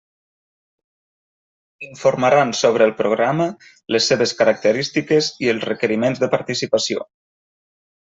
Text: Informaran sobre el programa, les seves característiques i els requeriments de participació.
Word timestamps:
Informaran 1.87 2.55
sobre 2.61 2.89
el 2.91 2.95
programa, 3.03 3.47
les 3.97 4.09
seves 4.13 4.35
característiques 4.43 5.33
i 5.47 5.55
els 5.57 5.71
requeriments 5.73 6.27
de 6.27 6.35
participació. 6.37 7.11